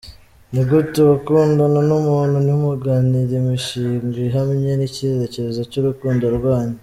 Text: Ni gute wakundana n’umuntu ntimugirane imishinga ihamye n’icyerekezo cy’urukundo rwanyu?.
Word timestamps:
Ni 0.53 0.61
gute 0.69 0.99
wakundana 1.09 1.79
n’umuntu 1.89 2.35
ntimugirane 2.45 3.19
imishinga 3.39 4.17
ihamye 4.27 4.71
n’icyerekezo 4.75 5.59
cy’urukundo 5.71 6.25
rwanyu?. 6.39 6.77